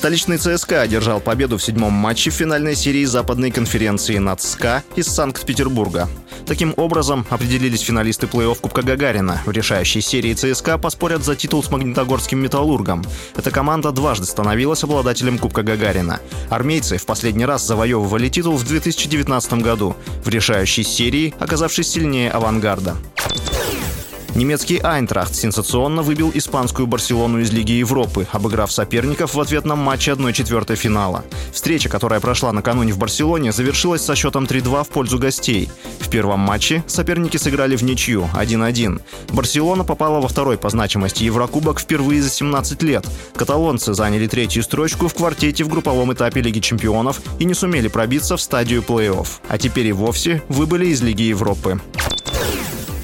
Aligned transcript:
Столичный 0.00 0.38
ЦСКА 0.38 0.80
одержал 0.80 1.20
победу 1.20 1.58
в 1.58 1.62
седьмом 1.62 1.92
матче 1.92 2.30
финальной 2.30 2.74
серии 2.74 3.04
западной 3.04 3.50
конференции 3.50 4.16
НАЦСКА 4.16 4.82
из 4.96 5.08
Санкт-Петербурга. 5.08 6.08
Таким 6.46 6.72
образом, 6.78 7.26
определились 7.28 7.82
финалисты 7.82 8.26
плей-офф 8.26 8.58
Кубка 8.60 8.80
Гагарина. 8.80 9.42
В 9.44 9.50
решающей 9.50 10.00
серии 10.00 10.32
ЦСКА 10.32 10.78
поспорят 10.78 11.22
за 11.22 11.36
титул 11.36 11.62
с 11.62 11.70
Магнитогорским 11.70 12.38
«Металлургом». 12.38 13.04
Эта 13.36 13.50
команда 13.50 13.92
дважды 13.92 14.24
становилась 14.24 14.82
обладателем 14.82 15.36
Кубка 15.36 15.62
Гагарина. 15.62 16.20
Армейцы 16.48 16.96
в 16.96 17.04
последний 17.04 17.44
раз 17.44 17.66
завоевывали 17.66 18.30
титул 18.30 18.56
в 18.56 18.66
2019 18.66 19.52
году, 19.62 19.96
в 20.24 20.28
решающей 20.30 20.82
серии 20.82 21.34
оказавшись 21.38 21.90
сильнее 21.90 22.30
«Авангарда». 22.30 22.96
Немецкий 24.34 24.78
Айнтрахт 24.78 25.34
сенсационно 25.34 26.02
выбил 26.02 26.30
испанскую 26.32 26.86
Барселону 26.86 27.40
из 27.40 27.50
Лиги 27.50 27.72
Европы, 27.72 28.26
обыграв 28.30 28.70
соперников 28.70 29.34
в 29.34 29.40
ответном 29.40 29.80
матче 29.80 30.12
1-4 30.12 30.76
финала. 30.76 31.24
Встреча, 31.52 31.88
которая 31.88 32.20
прошла 32.20 32.52
накануне 32.52 32.92
в 32.92 32.98
Барселоне, 32.98 33.52
завершилась 33.52 34.02
со 34.02 34.14
счетом 34.14 34.44
3-2 34.44 34.84
в 34.84 34.88
пользу 34.88 35.18
гостей. 35.18 35.68
В 35.98 36.08
первом 36.08 36.40
матче 36.40 36.84
соперники 36.86 37.36
сыграли 37.36 37.76
в 37.76 37.82
ничью 37.82 38.28
1-1. 38.34 39.00
Барселона 39.32 39.84
попала 39.84 40.20
во 40.20 40.28
второй 40.28 40.58
по 40.58 40.70
значимости 40.70 41.24
Еврокубок 41.24 41.80
впервые 41.80 42.22
за 42.22 42.30
17 42.30 42.82
лет. 42.82 43.06
Каталонцы 43.34 43.94
заняли 43.94 44.26
третью 44.28 44.62
строчку 44.62 45.08
в 45.08 45.14
квартете 45.14 45.64
в 45.64 45.68
групповом 45.68 46.12
этапе 46.12 46.40
Лиги 46.40 46.60
чемпионов 46.60 47.20
и 47.38 47.44
не 47.44 47.54
сумели 47.54 47.88
пробиться 47.88 48.36
в 48.36 48.40
стадию 48.40 48.82
плей-офф. 48.82 49.26
А 49.48 49.58
теперь 49.58 49.88
и 49.88 49.92
вовсе 49.92 50.42
выбыли 50.48 50.86
из 50.86 51.02
Лиги 51.02 51.22
Европы. 51.22 51.80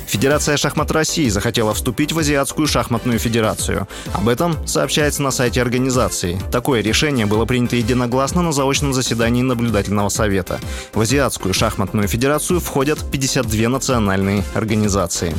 Федерация 0.07 0.57
шахмат 0.57 0.91
России 0.93 1.29
захотела 1.29 1.75
вступить 1.75 2.13
в 2.13 2.19
Азиатскую 2.19 2.69
шахматную 2.69 3.19
федерацию. 3.19 3.89
Об 4.15 4.29
этом 4.29 4.67
сообщается 4.67 5.23
на 5.23 5.31
сайте 5.31 5.61
организации. 5.61 6.41
Такое 6.51 6.81
решение 6.81 7.27
было 7.27 7.45
принято 7.45 7.77
единогласно 7.77 8.43
на 8.43 8.53
заочном 8.53 8.93
заседании 8.93 9.43
наблюдательного 9.43 10.09
совета. 10.09 10.61
В 10.95 11.01
Азиатскую 11.01 11.53
шахматную 11.53 12.09
федерацию 12.09 12.61
входят 12.61 12.99
52 13.11 13.69
национальные 13.69 14.45
организации. 14.55 15.35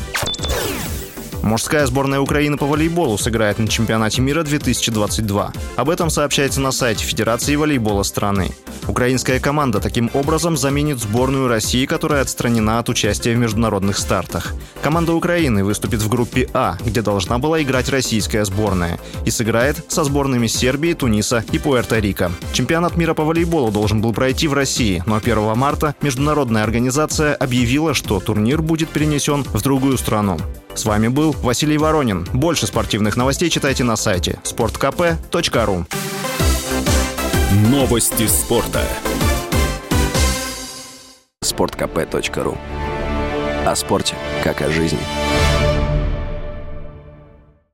Мужская 1.47 1.85
сборная 1.85 2.19
Украины 2.19 2.57
по 2.57 2.65
волейболу 2.65 3.17
сыграет 3.17 3.57
на 3.57 3.69
чемпионате 3.69 4.21
мира 4.21 4.43
2022. 4.43 5.53
Об 5.77 5.89
этом 5.89 6.09
сообщается 6.09 6.59
на 6.59 6.73
сайте 6.73 7.05
Федерации 7.05 7.55
волейбола 7.55 8.03
страны. 8.03 8.51
Украинская 8.87 9.39
команда 9.39 9.79
таким 9.79 10.09
образом 10.13 10.55
заменит 10.55 10.99
сборную 10.99 11.47
России, 11.47 11.85
которая 11.85 12.21
отстранена 12.21 12.79
от 12.79 12.89
участия 12.89 13.33
в 13.33 13.37
международных 13.37 13.97
стартах. 13.97 14.53
Команда 14.81 15.13
Украины 15.13 15.63
выступит 15.63 16.01
в 16.01 16.09
группе 16.09 16.49
А, 16.53 16.77
где 16.85 17.01
должна 17.01 17.37
была 17.37 17.61
играть 17.61 17.89
российская 17.89 18.45
сборная, 18.45 18.99
и 19.25 19.31
сыграет 19.31 19.83
со 19.91 20.03
сборными 20.03 20.47
Сербии, 20.47 20.93
Туниса 20.93 21.43
и 21.51 21.57
Пуэрто-Рико. 21.57 22.31
Чемпионат 22.53 22.95
мира 22.95 23.13
по 23.13 23.23
волейболу 23.23 23.71
должен 23.71 24.01
был 24.01 24.13
пройти 24.13 24.47
в 24.47 24.53
России, 24.53 25.03
но 25.05 25.17
1 25.17 25.57
марта 25.57 25.95
международная 26.01 26.63
организация 26.63 27.35
объявила, 27.35 27.93
что 27.93 28.19
турнир 28.19 28.61
будет 28.61 28.89
перенесен 28.89 29.43
в 29.43 29.61
другую 29.61 29.97
страну. 29.97 30.37
С 30.73 30.85
вами 30.85 31.07
был 31.07 31.35
Василий 31.41 31.77
Воронин. 31.77 32.27
Больше 32.33 32.67
спортивных 32.67 33.17
новостей 33.17 33.49
читайте 33.49 33.83
на 33.83 33.95
сайте 33.95 34.39
sportkp.ru 34.43 35.85
Новости 37.65 38.27
спорта. 38.27 38.83
sportkp.ru 41.43 42.55
О 43.65 43.75
спорте, 43.75 44.13
как 44.43 44.61
о 44.61 44.69
жизни. 44.69 44.99